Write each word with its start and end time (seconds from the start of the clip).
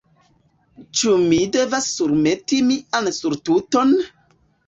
Ĉu 1.01 1.11
mi 1.25 1.41
devas 1.57 1.89
surmeti 1.99 2.61
mian 2.71 3.11
surtuton? 3.21 3.93